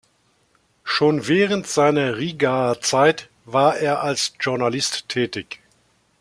Schon 0.83 1.27
während 1.27 1.67
seiner 1.67 2.17
Rigaer 2.17 2.81
Zeit 2.81 3.29
war 3.45 3.77
er 3.77 4.01
als 4.01 4.33
Journalist 4.39 5.07
tätig. 5.09 5.61